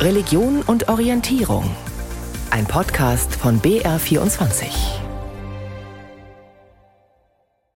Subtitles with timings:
[0.00, 1.70] Religion und Orientierung.
[2.50, 5.09] Ein Podcast von BR24.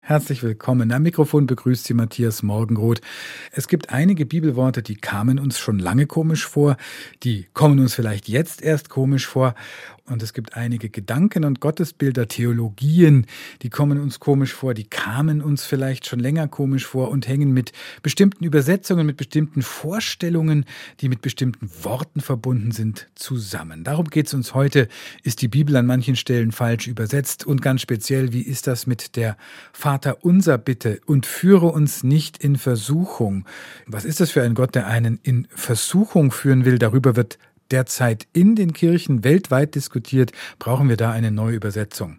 [0.07, 0.93] Herzlich willkommen.
[0.93, 3.01] Am Mikrofon begrüßt Sie Matthias Morgenroth.
[3.53, 6.77] Es gibt einige Bibelworte, die kamen uns schon lange komisch vor,
[7.23, 9.55] die kommen uns vielleicht jetzt erst komisch vor
[10.07, 13.27] und es gibt einige Gedanken und Gottesbilder, Theologien,
[13.63, 17.55] die kommen uns komisch vor, die kamen uns vielleicht schon länger komisch vor und hängen
[17.55, 20.67] mit bestimmten Übersetzungen, mit bestimmten Vorstellungen,
[21.01, 23.83] die mit bestimmten Worten verbunden sind, zusammen.
[23.83, 24.89] Darum geht es uns heute.
[25.23, 27.47] Ist die Bibel an manchen Stellen falsch übersetzt?
[27.47, 29.39] Und ganz speziell, wie ist das mit der
[29.95, 33.45] Vater unser Bitte und führe uns nicht in Versuchung?
[33.87, 36.81] Was ist das für ein Gott, der einen in Versuchung führen will?
[36.81, 37.39] Darüber wird
[37.71, 42.19] derzeit in den Kirchen weltweit diskutiert, brauchen wir da eine neue Übersetzung.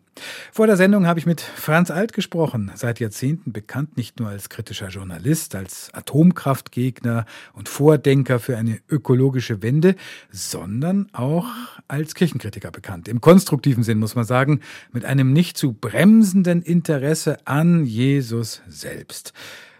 [0.51, 4.47] Vor der Sendung habe ich mit Franz Alt gesprochen, seit Jahrzehnten bekannt nicht nur als
[4.47, 9.95] kritischer Journalist, als Atomkraftgegner und Vordenker für eine ökologische Wende,
[10.31, 11.47] sondern auch
[11.89, 13.07] als Kirchenkritiker bekannt.
[13.09, 14.61] Im konstruktiven Sinn muss man sagen,
[14.93, 19.33] mit einem nicht zu bremsenden Interesse an Jesus selbst.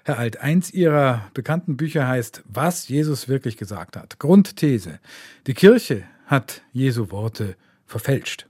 [0.04, 4.20] Herr Alt, eins Ihrer bekannten Bücher heißt Was Jesus wirklich gesagt hat.
[4.20, 5.00] Grundthese.
[5.48, 8.48] Die Kirche hat Jesu Worte verfälscht.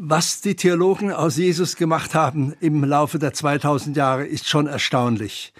[0.00, 5.52] Was die Theologen aus Jesus gemacht haben im Laufe der 2000 Jahre ist schon erstaunlich.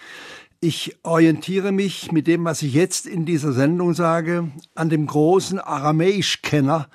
[0.61, 5.59] Ich orientiere mich mit dem, was ich jetzt in dieser Sendung sage, an dem großen
[5.59, 6.89] Aramäisch-Kenner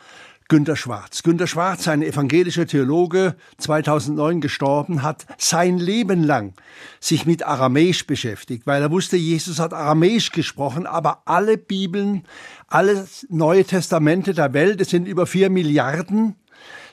[0.48, 1.22] Günter Schwarz.
[1.24, 6.54] Günter Schwarz, ein evangelischer Theologe, 2009 gestorben, hat sein Leben lang
[7.02, 12.24] sich mit Aramäisch beschäftigt, weil er wusste, Jesus hat Aramäisch gesprochen, aber alle Bibeln,
[12.68, 16.36] alle Neue Testamente der Welt, es sind über vier Milliarden,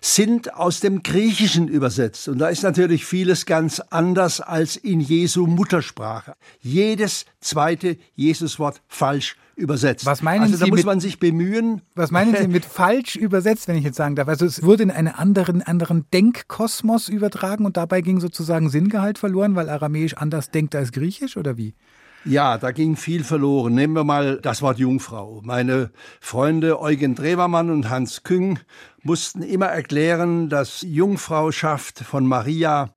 [0.01, 2.29] sind aus dem Griechischen übersetzt.
[2.29, 6.35] Und da ist natürlich vieles ganz anders als in Jesu Muttersprache.
[6.61, 10.07] Jedes zweite Jesuswort falsch übersetzt.
[10.07, 11.83] Was meinen also da Sie muss mit, man sich bemühen.
[11.95, 14.27] Was meinen Sie mit falsch übersetzt, wenn ich jetzt sagen darf?
[14.27, 19.55] Also es wurde in einen anderen, anderen Denkkosmos übertragen und dabei ging sozusagen Sinngehalt verloren,
[19.55, 21.75] weil Aramäisch anders denkt als Griechisch oder wie?
[22.27, 23.75] Ja, da ging viel verloren.
[23.75, 25.41] Nehmen wir mal das Wort Jungfrau.
[25.43, 28.59] Meine Freunde Eugen Drewermann und Hans Küng
[29.03, 32.95] mussten immer erklären, dass Jungfrauschaft von Maria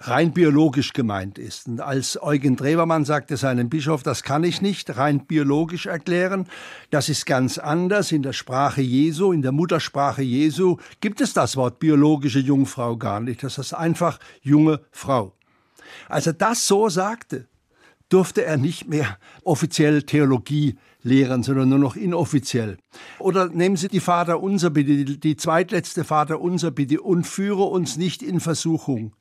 [0.00, 1.68] rein biologisch gemeint ist.
[1.68, 6.48] Und als Eugen Drewermann sagte seinem Bischof, das kann ich nicht rein biologisch erklären,
[6.90, 8.10] das ist ganz anders.
[8.10, 13.20] In der Sprache Jesu, in der Muttersprache Jesu gibt es das Wort biologische Jungfrau gar
[13.20, 13.44] nicht.
[13.44, 15.32] Das ist einfach junge Frau.
[16.08, 17.46] Als er das so sagte,
[18.14, 22.78] durfte er nicht mehr offiziell Theologie lehren, sondern nur noch inoffiziell.
[23.18, 27.96] Oder nehmen Sie die Vater unser bitte, die zweitletzte Vater unser bitte und führe uns
[27.96, 29.16] nicht in Versuchung.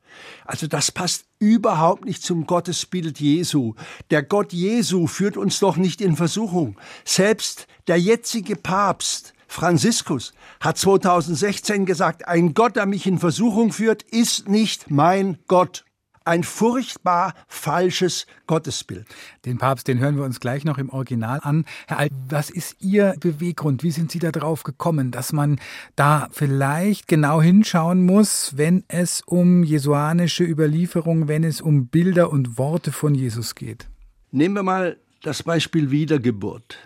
[0.46, 3.74] Also das passt überhaupt nicht zum Gottesbild Jesu.
[4.12, 6.78] Der Gott Jesu führt uns doch nicht in Versuchung.
[7.04, 14.04] Selbst der jetzige Papst Franziskus hat 2016 gesagt, ein Gott, der mich in Versuchung führt,
[14.04, 15.84] ist nicht mein Gott
[16.25, 19.06] ein furchtbar falsches Gottesbild.
[19.45, 21.66] Den Papst, den hören wir uns gleich noch im Original an.
[21.88, 23.84] Herr Alt, was ist Ihr Beweggrund?
[23.84, 25.59] Wie sind Sie da drauf gekommen, dass man
[25.95, 32.57] da vielleicht genau hinschauen muss, wenn es um jesuanische Überlieferung, wenn es um Bilder und
[32.57, 33.88] Worte von Jesus geht?
[34.31, 36.78] Nehmen wir mal das Beispiel Wiedergeburt.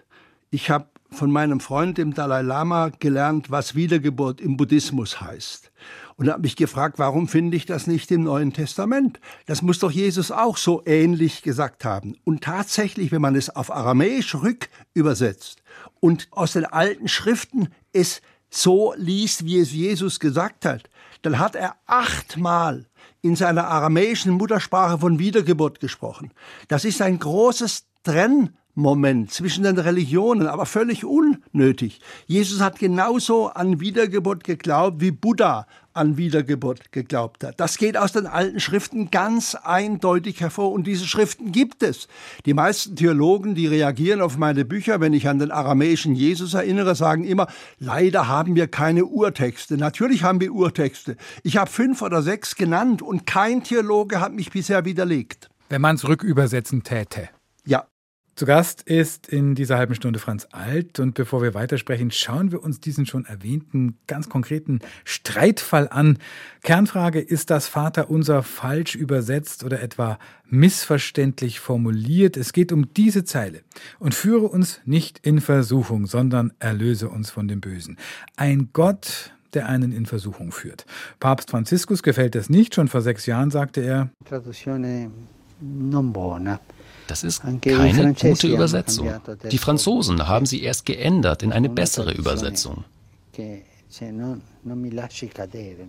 [0.50, 5.72] Ich habe von meinem Freund, dem Dalai Lama, gelernt, was Wiedergeburt im Buddhismus heißt
[6.18, 9.20] und habe mich gefragt, warum finde ich das nicht im Neuen Testament?
[9.46, 12.16] Das muss doch Jesus auch so ähnlich gesagt haben.
[12.24, 15.62] Und tatsächlich, wenn man es auf Aramäisch rückübersetzt
[16.00, 20.90] und aus den alten Schriften es so liest, wie es Jesus gesagt hat,
[21.22, 22.88] dann hat er achtmal
[23.22, 26.32] in seiner aramäischen Muttersprache von Wiedergeburt gesprochen.
[26.68, 32.00] Das ist ein großes Trenn Moment zwischen den Religionen, aber völlig unnötig.
[32.28, 37.60] Jesus hat genauso an Wiedergeburt geglaubt, wie Buddha an Wiedergeburt geglaubt hat.
[37.60, 42.08] Das geht aus den alten Schriften ganz eindeutig hervor und diese Schriften gibt es.
[42.46, 46.94] Die meisten Theologen, die reagieren auf meine Bücher, wenn ich an den aramäischen Jesus erinnere,
[46.94, 47.48] sagen immer,
[47.80, 49.76] leider haben wir keine Urtexte.
[49.76, 51.18] Natürlich haben wir Urtexte.
[51.42, 55.50] Ich habe fünf oder sechs genannt und kein Theologe hat mich bisher widerlegt.
[55.70, 57.30] Wenn man es rückübersetzen täte.
[58.38, 62.62] Zu Gast ist in dieser halben Stunde Franz Alt und bevor wir weitersprechen, schauen wir
[62.62, 66.20] uns diesen schon erwähnten ganz konkreten Streitfall an.
[66.62, 72.38] Kernfrage, ist das Vaterunser falsch übersetzt oder etwa missverständlich formuliert?
[72.38, 73.62] Es geht um diese Zeile.
[73.98, 77.98] Und führe uns nicht in Versuchung, sondern erlöse uns von dem Bösen.
[78.36, 80.86] Ein Gott, der einen in Versuchung führt.
[81.20, 82.76] Papst Franziskus gefällt das nicht.
[82.76, 85.10] Schon vor sechs Jahren sagte er, Traduzione
[85.60, 86.60] non buona.
[87.08, 89.12] Das ist keine gute Übersetzung.
[89.52, 92.84] Die Franzosen haben sie erst geändert in eine bessere Übersetzung.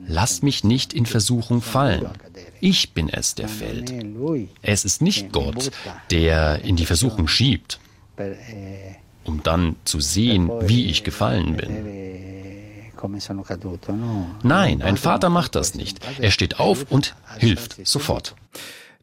[0.07, 2.07] Lass mich nicht in Versuchung fallen.
[2.61, 3.93] Ich bin es, der fällt.
[4.63, 5.71] Es ist nicht Gott,
[6.11, 7.81] der in die Versuchung schiebt,
[9.25, 11.87] um dann zu sehen, wie ich gefallen bin.
[14.43, 16.01] Nein, ein Vater macht das nicht.
[16.19, 18.35] Er steht auf und hilft sofort.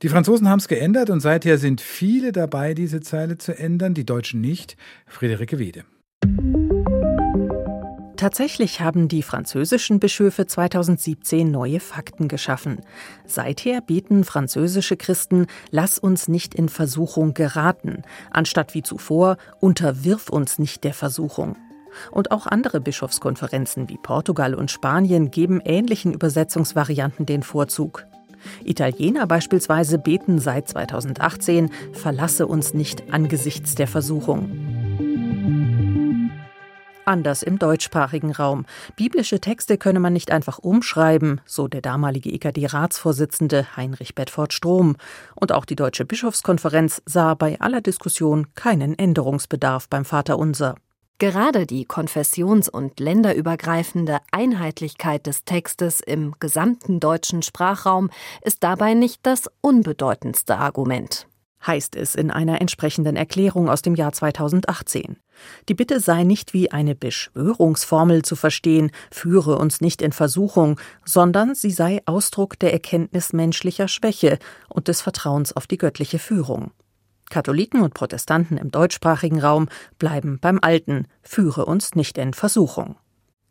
[0.01, 4.05] Die Franzosen haben es geändert und seither sind viele dabei, diese Zeile zu ändern, die
[4.05, 4.75] Deutschen nicht.
[5.07, 5.85] Friederike Wede.
[8.17, 12.81] Tatsächlich haben die französischen Bischöfe 2017 neue Fakten geschaffen.
[13.25, 18.01] Seither bieten französische Christen Lass uns nicht in Versuchung geraten,
[18.31, 21.55] anstatt wie zuvor Unterwirf uns nicht der Versuchung.
[22.11, 28.05] Und auch andere Bischofskonferenzen wie Portugal und Spanien geben ähnlichen Übersetzungsvarianten den Vorzug.
[28.63, 34.49] Italiener beispielsweise beten seit 2018 Verlasse uns nicht angesichts der Versuchung.
[37.05, 38.65] Anders im deutschsprachigen Raum.
[38.95, 44.95] Biblische Texte könne man nicht einfach umschreiben, so der damalige EKD-Ratsvorsitzende Heinrich Bedford Strom.
[45.35, 50.75] Und auch die Deutsche Bischofskonferenz sah bei aller Diskussion keinen Änderungsbedarf beim Vaterunser.
[51.17, 58.09] Gerade die konfessions- und länderübergreifende Einheitlichkeit des Textes im gesamten deutschen Sprachraum
[58.41, 61.27] ist dabei nicht das unbedeutendste Argument
[61.65, 65.17] heißt es in einer entsprechenden Erklärung aus dem Jahr 2018.
[65.67, 71.55] Die Bitte sei nicht wie eine Beschwörungsformel zu verstehen, führe uns nicht in Versuchung, sondern
[71.55, 74.39] sie sei Ausdruck der Erkenntnis menschlicher Schwäche
[74.69, 76.71] und des Vertrauens auf die göttliche Führung.
[77.35, 79.67] Katholiken und Protestanten im deutschsprachigen Raum
[79.99, 82.95] bleiben beim Alten, führe uns nicht in Versuchung.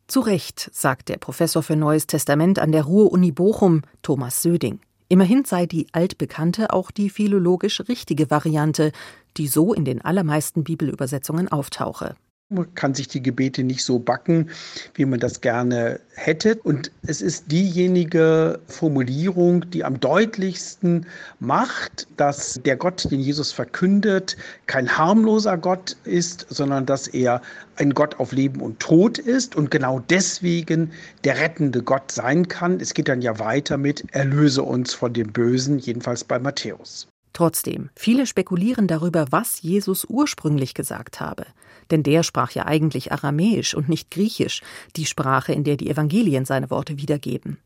[0.07, 4.81] Zu Recht, sagt der Professor für Neues Testament an der Ruhr-Uni Bochum, Thomas Söding.
[5.09, 8.91] Immerhin sei die altbekannte auch die philologisch richtige Variante,
[9.37, 12.15] die so in den allermeisten Bibelübersetzungen auftauche.
[12.51, 14.51] Man kann sich die Gebete nicht so backen,
[14.93, 16.57] wie man das gerne hätte.
[16.57, 21.07] Und es ist diejenige Formulierung, die am deutlichsten
[21.41, 24.37] macht, dass der Gott, den Jesus verkündet,
[24.67, 27.41] kein harmloser Gott ist, sondern dass er
[27.77, 30.93] ein Gott auf Leben und Tod ist und genau deswegen
[31.25, 32.79] der rettende Gott sein kann.
[32.79, 37.09] Es geht dann ja weiter mit, erlöse uns von dem Bösen, jedenfalls bei Matthäus.
[37.33, 41.47] Trotzdem, viele spekulieren darüber, was Jesus ursprünglich gesagt habe.
[41.95, 44.63] Denn der sprach ja eigentlich Aramäisch und nicht Griechisch,
[44.97, 47.59] die Sprache, in der die Evangelien seine Worte wiedergeben.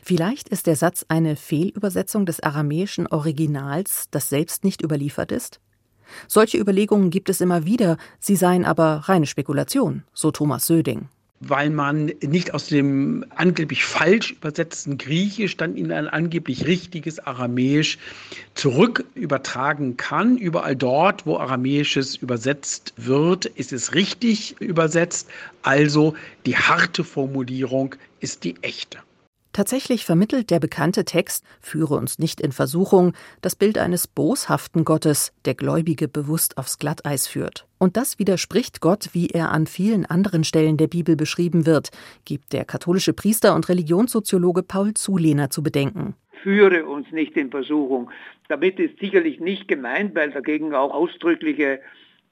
[0.00, 5.58] Vielleicht ist der Satz eine Fehlübersetzung des aramäischen Originals, das selbst nicht überliefert ist?
[6.28, 11.08] Solche Überlegungen gibt es immer wieder, sie seien aber reine Spekulation, so Thomas Söding
[11.40, 17.98] weil man nicht aus dem angeblich falsch übersetzten Griechisch dann in ein angeblich richtiges Aramäisch
[18.54, 20.38] zurück übertragen kann.
[20.38, 25.28] Überall dort, wo Aramäisches übersetzt wird, ist es richtig übersetzt.
[25.62, 26.14] Also
[26.46, 28.98] die harte Formulierung ist die echte.
[29.54, 35.32] Tatsächlich vermittelt der bekannte Text Führe uns nicht in Versuchung das Bild eines boshaften Gottes,
[35.44, 37.64] der Gläubige bewusst aufs Glatteis führt.
[37.78, 41.90] Und das widerspricht Gott, wie er an vielen anderen Stellen der Bibel beschrieben wird,
[42.24, 46.16] gibt der katholische Priester und Religionssoziologe Paul Zulehner zu bedenken.
[46.42, 48.10] Führe uns nicht in Versuchung.
[48.48, 51.78] Damit ist sicherlich nicht gemeint, weil dagegen auch ausdrückliche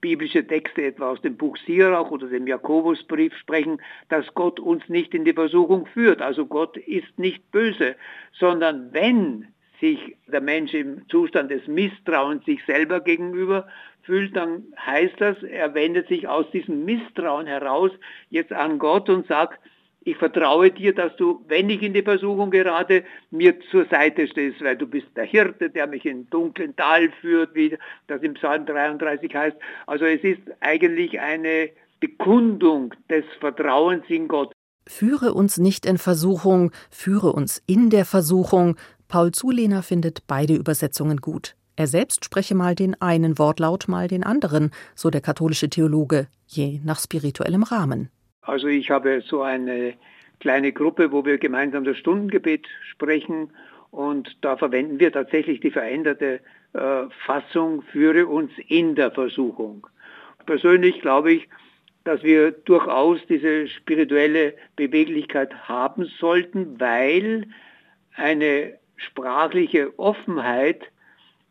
[0.02, 5.14] biblische Texte etwa aus dem Buch Sirach oder dem Jakobusbrief sprechen, dass Gott uns nicht
[5.14, 6.20] in die Versuchung führt.
[6.20, 7.94] Also Gott ist nicht böse,
[8.32, 9.46] sondern wenn
[9.80, 13.66] sich der Mensch im Zustand des Misstrauens sich selber gegenüber
[14.02, 17.92] fühlt, dann heißt das, er wendet sich aus diesem Misstrauen heraus
[18.30, 19.58] jetzt an Gott und sagt,
[20.04, 24.62] ich vertraue dir, dass du, wenn ich in die Versuchung gerate, mir zur Seite stehst,
[24.62, 27.76] weil du bist der Hirte, der mich in dunklen Tal führt, wie
[28.08, 29.56] das im Psalm 33 heißt.
[29.86, 34.52] Also es ist eigentlich eine Bekundung des Vertrauens in Gott.
[34.88, 38.76] Führe uns nicht in Versuchung, führe uns in der Versuchung.
[39.06, 41.54] Paul Zulehner findet beide Übersetzungen gut.
[41.76, 46.80] Er selbst spreche mal den einen Wortlaut, mal den anderen, so der katholische Theologe, je
[46.84, 48.10] nach spirituellem Rahmen.
[48.42, 49.94] Also ich habe so eine
[50.40, 53.50] kleine Gruppe, wo wir gemeinsam das Stundengebet sprechen
[53.90, 56.40] und da verwenden wir tatsächlich die veränderte
[56.72, 59.86] äh, Fassung, führe uns in der Versuchung.
[60.46, 61.48] Persönlich glaube ich,
[62.04, 67.46] dass wir durchaus diese spirituelle Beweglichkeit haben sollten, weil
[68.16, 70.82] eine sprachliche Offenheit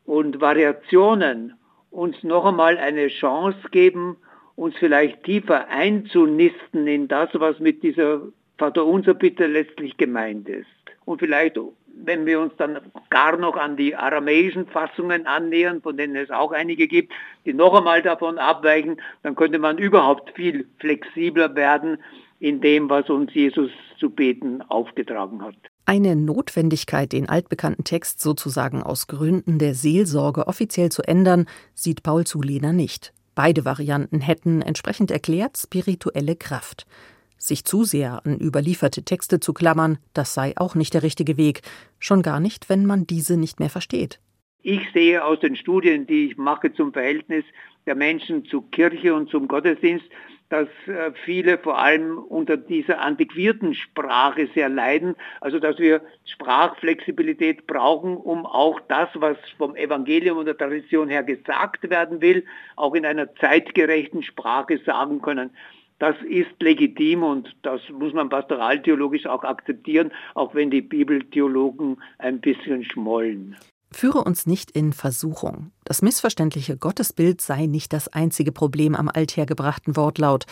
[0.06, 1.54] und Variationen
[1.90, 4.18] uns noch einmal eine Chance geben,
[4.56, 8.22] uns vielleicht tiefer einzunisten in das, was mit dieser
[8.58, 10.68] Vaterunser Bitte letztlich gemeint ist.
[11.06, 11.58] Und vielleicht
[12.06, 12.80] wenn wir uns dann
[13.10, 17.14] gar noch an die aramäischen Fassungen annähern, von denen es auch einige gibt,
[17.46, 21.98] die noch einmal davon abweichen, dann könnte man überhaupt viel flexibler werden
[22.40, 25.56] in dem, was uns Jesus zu beten aufgetragen hat.
[25.86, 32.24] Eine Notwendigkeit, den altbekannten Text sozusagen aus Gründen der Seelsorge offiziell zu ändern, sieht Paul
[32.24, 33.14] Zulehner nicht.
[33.36, 36.86] Beide Varianten hätten entsprechend erklärt spirituelle Kraft.
[37.38, 41.62] Sich zu sehr an überlieferte Texte zu klammern, das sei auch nicht der richtige Weg,
[42.00, 44.20] schon gar nicht, wenn man diese nicht mehr versteht.
[44.62, 47.44] Ich sehe aus den Studien, die ich mache zum Verhältnis
[47.88, 50.06] der Menschen zur Kirche und zum Gottesdienst,
[50.52, 57.68] dass äh, viele vor allem unter dieser antiquierten Sprache sehr leiden, also dass wir Sprachflexibilität
[57.68, 62.44] brauchen, um auch das, was vom Evangelium und der Tradition her gesagt werden will,
[62.76, 65.52] auch in einer zeitgerechten Sprache sagen können.
[66.00, 72.42] Das ist legitim und das muss man pastoraltheologisch auch akzeptieren, auch wenn die Bibeltheologen ein
[72.42, 73.56] bisschen schmollen.
[73.94, 75.72] Führe uns nicht in Versuchung.
[75.84, 80.46] Das missverständliche Gottesbild sei nicht das einzige Problem am althergebrachten Wortlaut,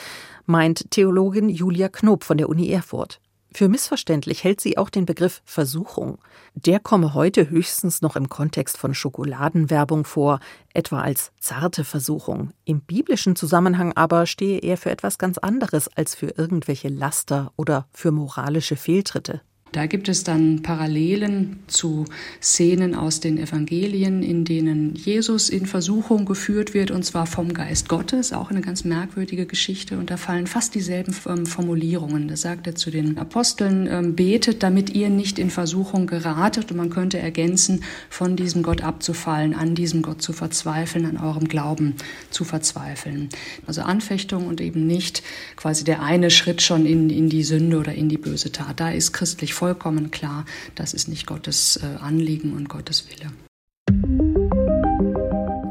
[0.45, 3.21] meint Theologin Julia Knob von der Uni Erfurt.
[3.51, 6.19] Für missverständlich hält sie auch den Begriff Versuchung.
[6.53, 10.39] Der komme heute höchstens noch im Kontext von Schokoladenwerbung vor,
[10.73, 12.51] etwa als zarte Versuchung.
[12.65, 17.87] Im biblischen Zusammenhang aber stehe er für etwas ganz anderes als für irgendwelche Laster oder
[17.91, 19.41] für moralische Fehltritte.
[19.71, 22.05] Da gibt es dann Parallelen zu
[22.41, 27.87] Szenen aus den Evangelien, in denen Jesus in Versuchung geführt wird, und zwar vom Geist
[27.87, 29.97] Gottes, auch eine ganz merkwürdige Geschichte.
[29.97, 32.27] Und da fallen fast dieselben ähm, Formulierungen.
[32.27, 36.71] Da sagt er zu den Aposteln, ähm, betet, damit ihr nicht in Versuchung geratet.
[36.71, 41.47] Und man könnte ergänzen, von diesem Gott abzufallen, an diesem Gott zu verzweifeln, an eurem
[41.47, 41.95] Glauben
[42.31, 43.29] zu verzweifeln.
[43.67, 45.21] Also Anfechtung und eben nicht
[45.55, 48.79] quasi der eine Schritt schon in, in die Sünde oder in die böse Tat.
[48.79, 53.29] Da ist christlich vollkommen klar, das ist nicht Gottes äh, Anliegen und Gottes Wille.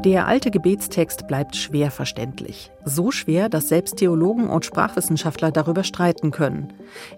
[0.05, 2.71] Der alte Gebetstext bleibt schwer verständlich.
[2.85, 6.71] So schwer, dass selbst Theologen und Sprachwissenschaftler darüber streiten können.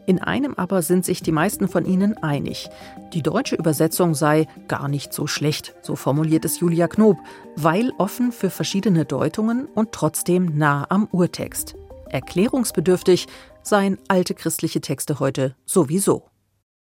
[0.08, 2.70] In einem aber sind sich die meisten von ihnen einig.
[3.14, 7.18] Die deutsche Übersetzung sei gar nicht so schlecht, so formuliert es Julia Knob,
[7.58, 11.76] weil offen für verschiedene Deutungen und trotzdem nah am Urtext.
[12.10, 13.28] Erklärungsbedürftig
[13.62, 16.31] seien alte christliche Texte heute sowieso.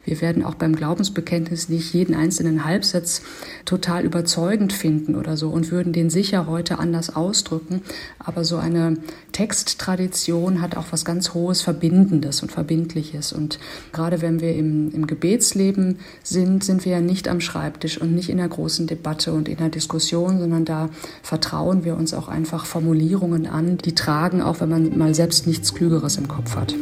[0.08, 3.20] Wir werden auch beim Glaubensbekenntnis nicht jeden einzelnen Halbsatz
[3.66, 7.82] total überzeugend finden oder so und würden den sicher heute anders ausdrücken.
[8.18, 8.96] Aber so eine
[9.32, 13.34] Texttradition hat auch was ganz Hohes Verbindendes und Verbindliches.
[13.34, 13.58] Und
[13.92, 18.30] gerade wenn wir im, im Gebetsleben sind, sind wir ja nicht am Schreibtisch und nicht
[18.30, 20.88] in einer großen Debatte und in einer Diskussion, sondern da
[21.22, 25.74] vertrauen wir uns auch einfach Formulierungen an, die tragen, auch wenn man mal selbst nichts
[25.74, 26.74] Klügeres im Kopf hat.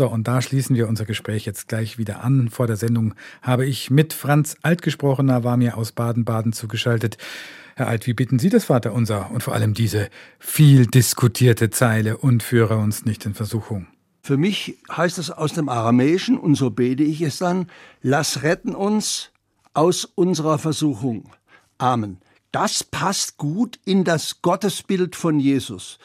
[0.00, 2.48] So, und da schließen wir unser Gespräch jetzt gleich wieder an.
[2.48, 7.18] Vor der Sendung habe ich mit Franz Alt gesprochen, er war mir aus Baden-Baden zugeschaltet.
[7.76, 12.42] Herr Alt, wie bitten Sie das Vaterunser und vor allem diese viel diskutierte Zeile und
[12.42, 13.88] führe uns nicht in Versuchung?
[14.22, 17.66] Für mich heißt es aus dem Aramäischen, und so bete ich es dann,
[18.00, 19.32] lass retten uns
[19.74, 21.30] aus unserer Versuchung.
[21.76, 22.22] Amen.
[22.52, 25.98] Das passt gut in das Gottesbild von Jesus.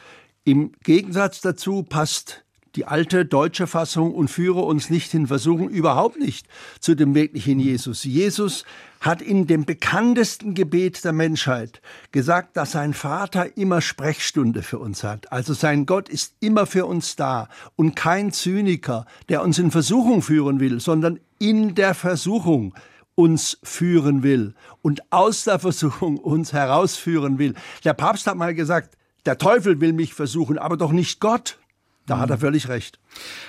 [0.44, 2.42] Im Gegensatz dazu passt
[2.76, 6.46] die alte deutsche Fassung und führe uns nicht in Versuchung überhaupt nicht
[6.78, 8.04] zu dem wirklichen Jesus.
[8.04, 8.64] Jesus
[9.00, 11.80] hat in dem bekanntesten Gebet der Menschheit
[12.12, 15.32] gesagt, dass sein Vater immer Sprechstunde für uns hat.
[15.32, 20.22] Also sein Gott ist immer für uns da und kein Zyniker, der uns in Versuchung
[20.22, 22.74] führen will, sondern in der Versuchung
[23.14, 27.54] uns führen will und aus der Versuchung uns herausführen will.
[27.84, 31.58] Der Papst hat mal gesagt, der Teufel will mich versuchen, aber doch nicht Gott.
[32.06, 33.00] Da hat er völlig recht.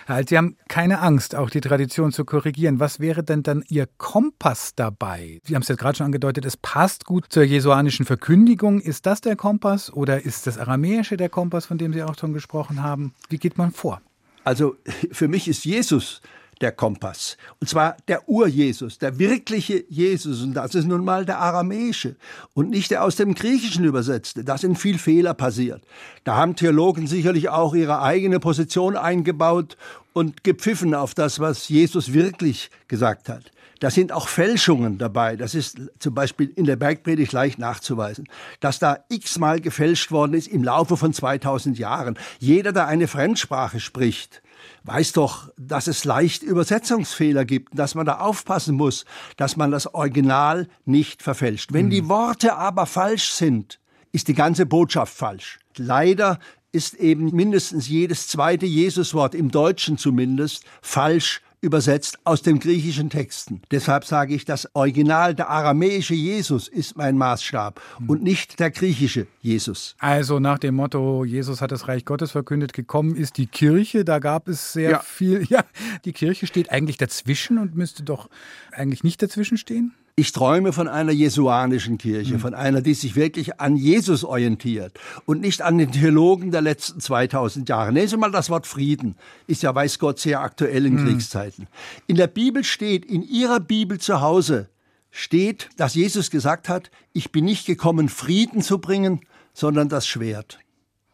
[0.07, 2.79] Halt, Sie haben keine Angst, auch die Tradition zu korrigieren.
[2.79, 5.39] Was wäre denn dann Ihr Kompass dabei?
[5.43, 8.81] Sie haben es jetzt gerade schon angedeutet, es passt gut zur jesuanischen Verkündigung.
[8.81, 12.33] Ist das der Kompass oder ist das Aramäische der Kompass, von dem Sie auch schon
[12.33, 13.13] gesprochen haben?
[13.29, 14.01] Wie geht man vor?
[14.43, 14.75] Also
[15.11, 16.21] für mich ist Jesus
[16.61, 17.37] der Kompass.
[17.59, 20.41] Und zwar der Ur-Jesus, der wirkliche Jesus.
[20.41, 22.15] Und das ist nun mal der aramäische
[22.53, 24.43] und nicht der aus dem Griechischen übersetzte.
[24.43, 25.83] Da sind viel Fehler passiert.
[26.23, 29.77] Da haben Theologen sicherlich auch ihre eigene Position eingebaut
[30.13, 33.51] und gepfiffen auf das, was Jesus wirklich gesagt hat.
[33.79, 35.35] Da sind auch Fälschungen dabei.
[35.35, 38.27] Das ist zum Beispiel in der Bergpredigt leicht nachzuweisen,
[38.59, 42.17] dass da x-mal gefälscht worden ist im Laufe von 2000 Jahren.
[42.39, 44.41] Jeder, der eine Fremdsprache spricht,
[44.83, 49.05] weiß doch, dass es leicht Übersetzungsfehler gibt, dass man da aufpassen muss,
[49.35, 51.73] dass man das Original nicht verfälscht.
[51.73, 51.91] Wenn mhm.
[51.91, 53.79] die Worte aber falsch sind,
[54.11, 55.59] ist die ganze Botschaft falsch.
[55.75, 56.39] Leider
[56.71, 63.61] ist eben mindestens jedes zweite Jesuswort im Deutschen zumindest falsch übersetzt aus den griechischen Texten.
[63.71, 68.09] Deshalb sage ich, das Original, der aramäische Jesus ist mein Maßstab hm.
[68.09, 69.95] und nicht der griechische Jesus.
[69.99, 74.19] Also nach dem Motto, Jesus hat das Reich Gottes verkündet, gekommen ist die Kirche, da
[74.19, 74.99] gab es sehr ja.
[74.99, 75.37] viel.
[75.49, 75.63] Ja,
[76.03, 78.29] die Kirche steht eigentlich dazwischen und müsste doch
[78.71, 79.93] eigentlich nicht dazwischen stehen?
[80.19, 82.39] Ich träume von einer jesuanischen Kirche, mhm.
[82.39, 86.99] von einer, die sich wirklich an Jesus orientiert und nicht an den Theologen der letzten
[86.99, 87.93] 2000 Jahre.
[87.93, 91.05] Nehmen Sie mal das Wort Frieden, ist ja weiß Gott sehr aktuell in mhm.
[91.05, 91.67] Kriegszeiten.
[92.07, 94.69] In der Bibel steht, in Ihrer Bibel zu Hause
[95.11, 99.21] steht, dass Jesus gesagt hat, ich bin nicht gekommen, Frieden zu bringen,
[99.53, 100.57] sondern das Schwert.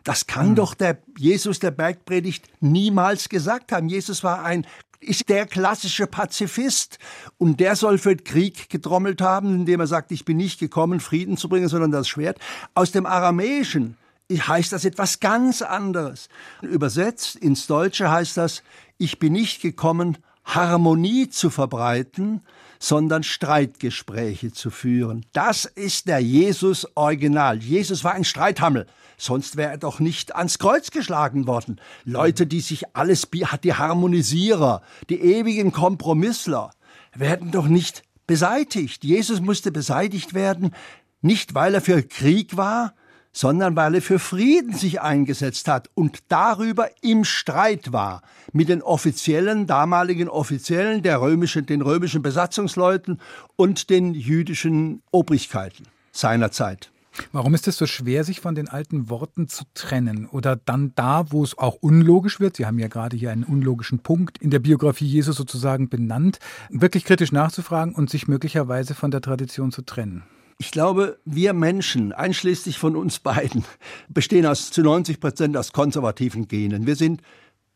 [0.06, 0.56] Das kann mhm.
[0.56, 3.90] doch der Jesus der Bergpredigt niemals gesagt haben.
[3.90, 4.66] Jesus war ein
[5.04, 6.98] ist der klassische Pazifist.
[7.38, 11.38] Und der soll für Krieg getrommelt haben, indem er sagt, ich bin nicht gekommen, Frieden
[11.38, 12.40] zu bringen, sondern das Schwert.
[12.74, 13.98] Aus dem Aramäischen
[14.32, 16.30] heißt das etwas ganz anderes.
[16.62, 18.64] Übersetzt ins Deutsche heißt das,
[18.98, 22.42] ich bin nicht gekommen, Harmonie zu verbreiten,
[22.84, 25.26] sondern Streitgespräche zu führen.
[25.32, 27.64] Das ist der Jesus Original.
[27.64, 28.88] Jesus war ein Streithammel.
[29.16, 31.80] Sonst wäre er doch nicht ans Kreuz geschlagen worden.
[32.04, 33.30] Leute, die sich alles,
[33.64, 36.72] die Harmonisierer, die ewigen Kompromissler,
[37.16, 39.06] werden doch nicht beseitigt.
[39.06, 40.76] Jesus musste beseitigt werden,
[41.22, 42.96] nicht weil er für Krieg war,
[43.34, 48.22] sondern weil er für Frieden sich eingesetzt hat und darüber im Streit war
[48.54, 53.20] mit den offiziellen, damaligen Offiziellen der römischen, den römischen Besatzungsleuten
[53.56, 56.92] und den jüdischen Obrigkeiten seiner Zeit.
[57.32, 60.28] Warum ist es so schwer, sich von den alten Worten zu trennen?
[60.28, 64.00] Oder dann da, wo es auch unlogisch wird, Sie haben ja gerade hier einen unlogischen
[64.00, 69.22] Punkt in der Biografie Jesu sozusagen benannt, wirklich kritisch nachzufragen und sich möglicherweise von der
[69.22, 70.24] Tradition zu trennen?
[70.58, 73.66] Ich glaube, wir Menschen, einschließlich von uns beiden,
[74.10, 76.86] bestehen aus, zu 90 Prozent aus konservativen Genen.
[76.86, 77.22] Wir sind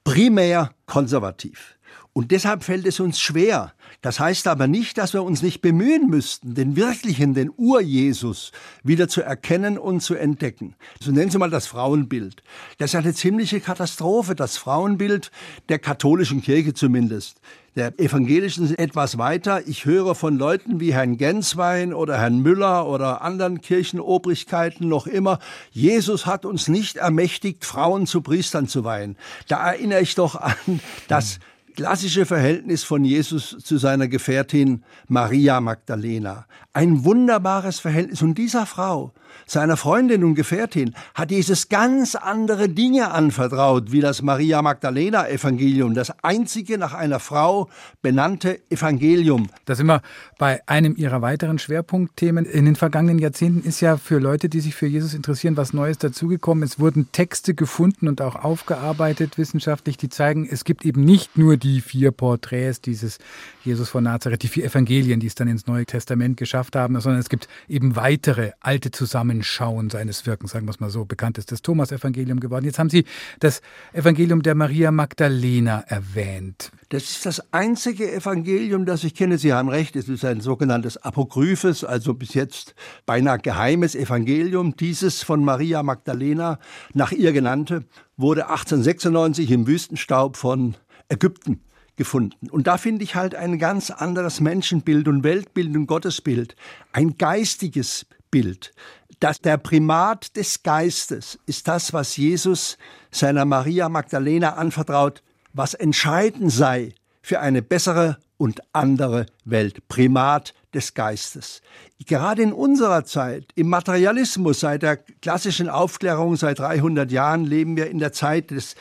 [0.03, 1.77] primär konservativ.
[2.17, 3.73] Und deshalb fällt es uns schwer.
[4.01, 8.51] Das heißt aber nicht, dass wir uns nicht bemühen müssten, den wirklichen, den Ur-Jesus
[8.83, 10.75] wieder zu erkennen und zu entdecken.
[10.99, 12.41] So nennen Sie mal das Frauenbild.
[12.79, 15.29] Das ist eine ziemliche Katastrophe, das Frauenbild
[15.69, 17.39] der katholischen Kirche zumindest.
[17.75, 19.67] Der evangelischen etwas weiter.
[19.67, 25.37] Ich höre von Leuten wie Herrn Genswein oder Herrn Müller oder anderen Kirchenobrigkeiten noch immer,
[25.69, 29.17] Jesus hat uns nicht ermächtigt, Frauen zu Priestern zu weihen.
[29.47, 31.37] Da erinnere ich doch an das
[31.77, 36.47] klassische Verhältnis von Jesus zu seiner Gefährtin Maria Magdalena.
[36.73, 38.23] Ein wunderbares Verhältnis.
[38.23, 39.13] Und dieser Frau,
[39.45, 45.93] seiner Freundin und Gefährtin, hat Jesus ganz andere Dinge anvertraut, wie das Maria Magdalena Evangelium,
[45.93, 47.69] das einzige nach einer Frau
[48.01, 49.49] benannte Evangelium.
[49.65, 50.01] Da sind wir
[50.37, 52.45] bei einem ihrer weiteren Schwerpunktthemen.
[52.45, 55.97] In den vergangenen Jahrzehnten ist ja für Leute, die sich für Jesus interessieren, was Neues
[55.97, 56.63] dazugekommen.
[56.63, 61.57] Es wurden Texte gefunden und auch aufgearbeitet wissenschaftlich, die zeigen, es gibt eben nicht nur
[61.57, 63.19] die vier Porträts dieses
[63.63, 67.19] Jesus von Nazareth, die vier Evangelien, die es dann ins Neue Testament geschafft haben, sondern
[67.19, 71.05] es gibt eben weitere alte Zusammenhänge Zusammenschauen seines Wirkens, sagen wir es mal so.
[71.05, 72.65] Bekannt ist das Thomas-Evangelium geworden.
[72.65, 73.03] Jetzt haben Sie
[73.39, 73.61] das
[73.91, 76.71] Evangelium der Maria Magdalena erwähnt.
[76.89, 79.37] Das ist das einzige Evangelium, das ich kenne.
[79.37, 82.73] Sie haben recht, es ist ein sogenanntes Apokryphes, also bis jetzt
[83.05, 84.75] beinahe geheimes Evangelium.
[84.77, 86.59] Dieses von Maria Magdalena,
[86.93, 87.83] nach ihr genannte,
[88.15, 90.75] wurde 1896 im Wüstenstaub von
[91.09, 91.61] Ägypten
[91.97, 92.49] gefunden.
[92.49, 96.55] Und da finde ich halt ein ganz anderes Menschenbild und Weltbild und Gottesbild.
[96.93, 98.73] Ein geistiges Bild
[99.19, 102.77] dass der Primat des Geistes ist das, was Jesus
[103.11, 109.87] seiner Maria Magdalena anvertraut, was entscheidend sei für eine bessere und andere Welt.
[109.87, 111.61] Primat des Geistes.
[112.05, 117.89] Gerade in unserer Zeit, im Materialismus, seit der klassischen Aufklärung, seit 300 Jahren, leben wir
[117.89, 118.75] in der Zeit des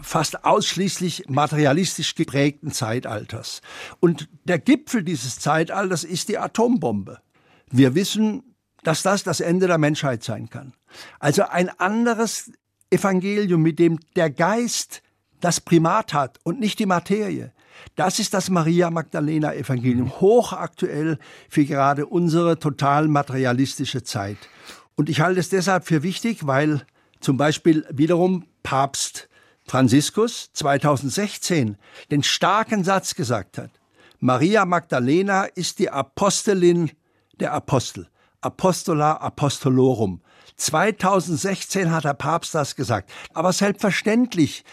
[0.00, 3.60] fast ausschließlich materialistisch geprägten Zeitalters.
[4.00, 7.20] Und der Gipfel dieses Zeitalters ist die Atombombe.
[7.70, 8.55] Wir wissen,
[8.86, 10.72] dass das das Ende der Menschheit sein kann.
[11.18, 12.52] Also ein anderes
[12.88, 15.02] Evangelium, mit dem der Geist
[15.40, 17.52] das Primat hat und nicht die Materie.
[17.96, 21.18] Das ist das Maria Magdalena Evangelium, hochaktuell
[21.48, 24.38] für gerade unsere total materialistische Zeit.
[24.94, 26.86] Und ich halte es deshalb für wichtig, weil
[27.18, 29.28] zum Beispiel wiederum Papst
[29.66, 31.76] Franziskus 2016
[32.12, 33.70] den starken Satz gesagt hat.
[34.20, 36.92] Maria Magdalena ist die Apostelin
[37.40, 38.06] der Apostel.
[38.46, 40.20] Apostola Apostolorum.
[40.56, 43.10] 2016 hat der Papst das gesagt.
[43.34, 44.64] Aber selbstverständlich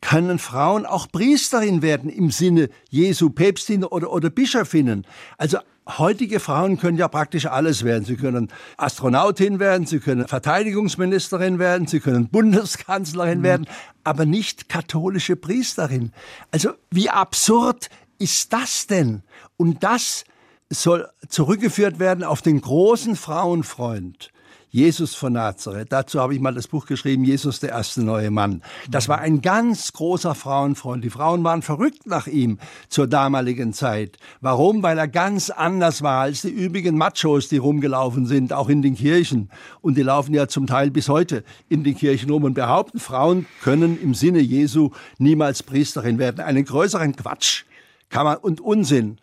[0.00, 5.06] können Frauen auch Priesterin werden im Sinne Jesu, Päpstin oder, oder Bischöfinnen.
[5.38, 5.58] Also
[5.98, 8.04] heutige Frauen können ja praktisch alles werden.
[8.04, 13.44] Sie können Astronautin werden, sie können Verteidigungsministerin werden, sie können Bundeskanzlerin mhm.
[13.44, 13.66] werden,
[14.04, 16.12] aber nicht katholische Priesterin.
[16.50, 19.22] Also wie absurd ist das denn?
[19.56, 20.24] Und das
[20.70, 24.30] soll zurückgeführt werden auf den großen Frauenfreund.
[24.72, 25.90] Jesus von Nazareth.
[25.90, 28.62] Dazu habe ich mal das Buch geschrieben, Jesus der erste neue Mann.
[28.88, 31.02] Das war ein ganz großer Frauenfreund.
[31.02, 34.18] Die Frauen waren verrückt nach ihm zur damaligen Zeit.
[34.40, 34.84] Warum?
[34.84, 38.94] Weil er ganz anders war als die übrigen Machos, die rumgelaufen sind, auch in den
[38.94, 39.50] Kirchen.
[39.80, 43.46] Und die laufen ja zum Teil bis heute in den Kirchen rum und behaupten, Frauen
[43.62, 46.40] können im Sinne Jesu niemals Priesterin werden.
[46.40, 47.64] Einen größeren Quatsch
[48.08, 49.18] kann man und Unsinn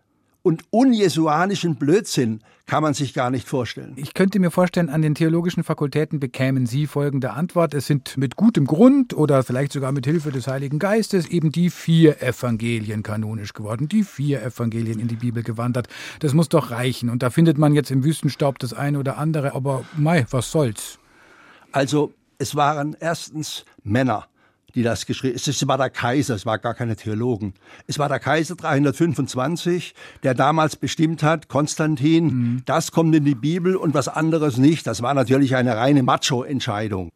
[0.48, 3.94] und unjesuanischen Blödsinn kann man sich gar nicht vorstellen.
[3.98, 7.74] Ich könnte mir vorstellen, an den theologischen Fakultäten bekämen Sie folgende Antwort.
[7.74, 11.70] Es sind mit gutem Grund oder vielleicht sogar mit Hilfe des Heiligen Geistes eben die
[11.70, 15.90] vier Evangelien kanonisch geworden, die vier Evangelien in die Bibel gewandert.
[16.20, 17.10] Das muss doch reichen.
[17.10, 20.98] Und da findet man jetzt im Wüstenstaub das eine oder andere, aber mei, was soll's?
[21.74, 24.28] Also, es waren erstens Männer
[24.78, 27.56] die das geschrieben Es war der Kaiser, es war gar keine Theologen.
[27.88, 32.62] Es war der Kaiser 325, der damals bestimmt hat, Konstantin, mhm.
[32.66, 34.86] das kommt in die Bibel und was anderes nicht.
[34.86, 37.10] Das war natürlich eine reine Macho-Entscheidung.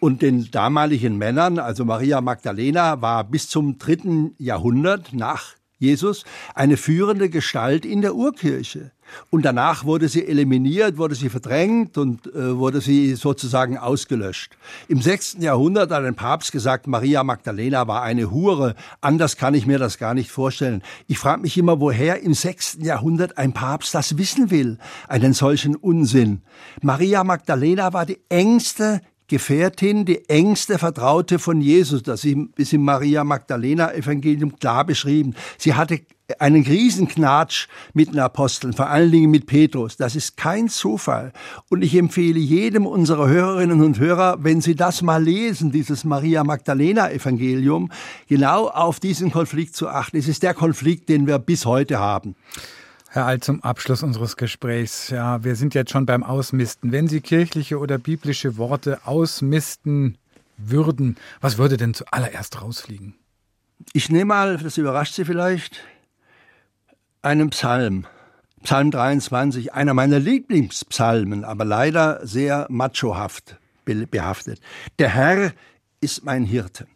[0.00, 6.78] Und den damaligen Männern, also Maria Magdalena, war bis zum dritten Jahrhundert nach Jesus eine
[6.78, 8.92] führende Gestalt in der Urkirche.
[9.30, 14.56] Und danach wurde sie eliminiert, wurde sie verdrängt und äh, wurde sie sozusagen ausgelöscht.
[14.88, 18.74] Im sechsten Jahrhundert hat ein Papst gesagt, Maria Magdalena war eine Hure.
[19.00, 20.82] Anders kann ich mir das gar nicht vorstellen.
[21.06, 24.78] Ich frage mich immer, woher im sechsten Jahrhundert ein Papst das wissen will.
[25.08, 26.42] Einen solchen Unsinn.
[26.82, 32.02] Maria Magdalena war die engste Gefährtin, die engste Vertraute von Jesus.
[32.02, 35.34] Das ist im Maria Magdalena Evangelium klar beschrieben.
[35.56, 36.00] Sie hatte
[36.38, 39.96] einen Riesenknatsch mit den Aposteln, vor allen Dingen mit Petrus.
[39.96, 41.32] Das ist kein Zufall.
[41.68, 46.42] Und ich empfehle jedem unserer Hörerinnen und Hörer, wenn Sie das mal lesen, dieses Maria
[46.42, 47.90] Magdalena Evangelium,
[48.26, 50.16] genau auf diesen Konflikt zu achten.
[50.16, 52.36] Es ist der Konflikt, den wir bis heute haben.
[53.10, 55.10] Herr Alt, zum Abschluss unseres Gesprächs.
[55.10, 56.90] Ja, wir sind jetzt schon beim Ausmisten.
[56.90, 60.18] Wenn Sie kirchliche oder biblische Worte ausmisten
[60.56, 63.14] würden, was würde denn zuallererst rausfliegen?
[63.92, 65.80] Ich nehme mal, das überrascht Sie vielleicht,
[67.24, 68.06] einem Psalm.
[68.62, 74.60] Psalm 23, einer meiner Lieblingspsalmen, aber leider sehr machohaft behaftet.
[74.98, 75.52] Der Herr
[76.00, 76.86] ist mein Hirte.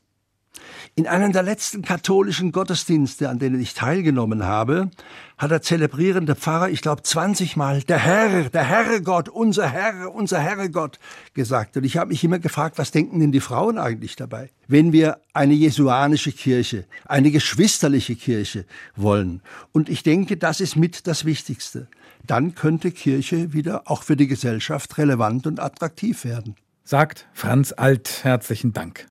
[0.94, 4.90] In einem der letzten katholischen Gottesdienste, an denen ich teilgenommen habe,
[5.38, 10.40] hat der zelebrierende Pfarrer, ich glaube 20 Mal, der Herr, der Herrgott, unser Herr, unser
[10.40, 10.98] Herrgott
[11.34, 11.76] gesagt.
[11.76, 15.18] Und ich habe mich immer gefragt, was denken denn die Frauen eigentlich dabei, wenn wir
[15.32, 18.64] eine jesuanische Kirche, eine geschwisterliche Kirche
[18.96, 19.42] wollen.
[19.72, 21.86] Und ich denke, das ist mit das Wichtigste.
[22.26, 26.56] Dann könnte Kirche wieder auch für die Gesellschaft relevant und attraktiv werden.
[26.82, 28.24] Sagt Franz Alt.
[28.24, 29.06] Herzlichen Dank.